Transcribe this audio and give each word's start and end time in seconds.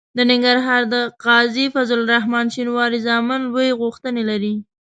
د 0.17 0.19
ننګرهار 0.31 0.81
د 0.93 0.95
قاضي 1.23 1.65
فضل 1.75 1.99
الرحمن 2.01 2.45
شینواري 2.55 2.99
زامن 3.07 3.41
لویې 3.53 3.77
غوښتنې 3.81 4.23
لري. 4.29 4.55